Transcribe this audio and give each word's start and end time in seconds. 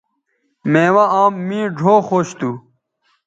میوہ 0.71 1.05
آم 1.21 1.33
مے 1.47 1.59
ڙھؤ 1.77 1.95
خوش 2.07 2.27
تھو 2.39 2.49